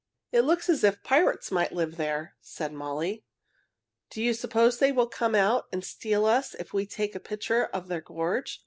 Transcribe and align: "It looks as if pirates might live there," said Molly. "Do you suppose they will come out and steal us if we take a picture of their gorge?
"It 0.31 0.41
looks 0.41 0.67
as 0.67 0.83
if 0.83 1.03
pirates 1.03 1.51
might 1.51 1.73
live 1.73 1.97
there," 1.97 2.33
said 2.41 2.73
Molly. 2.73 3.23
"Do 4.09 4.19
you 4.19 4.33
suppose 4.33 4.79
they 4.79 4.91
will 4.91 5.05
come 5.05 5.35
out 5.35 5.67
and 5.71 5.85
steal 5.85 6.25
us 6.25 6.55
if 6.55 6.73
we 6.73 6.87
take 6.87 7.13
a 7.13 7.19
picture 7.19 7.65
of 7.65 7.87
their 7.87 8.01
gorge? 8.01 8.59